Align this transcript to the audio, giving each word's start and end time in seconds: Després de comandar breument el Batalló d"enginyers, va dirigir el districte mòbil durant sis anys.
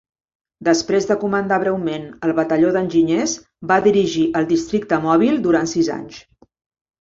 Després 0.67 1.03
de 1.09 1.17
comandar 1.23 1.59
breument 1.63 2.07
el 2.27 2.33
Batalló 2.39 2.71
d"enginyers, 2.77 3.35
va 3.73 3.77
dirigir 3.89 4.25
el 4.41 4.49
districte 4.55 5.01
mòbil 5.05 5.39
durant 5.45 5.71
sis 5.77 5.93
anys. 5.99 6.19